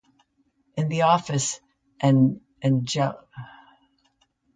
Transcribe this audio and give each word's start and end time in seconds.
In 0.77 0.89
the 0.89 1.03
office, 1.03 1.59
Angelus 1.99 2.39
confronts 2.59 2.59
Rebecca 2.59 2.59
and 2.63 2.87
his 2.87 2.91
two 2.91 2.99
employees. 2.99 3.49